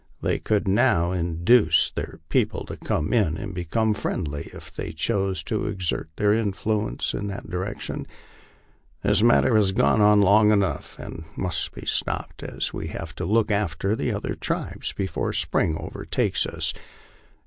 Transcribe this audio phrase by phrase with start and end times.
[0.23, 4.93] They could now induce their peo ple to come in and become friendly if they
[4.93, 8.07] chose to exert their influence in that direction.
[9.03, 13.25] This matter has gone on long enough, and must be stopped, as we have to
[13.25, 16.73] look after the other tribes before spring overtakes us.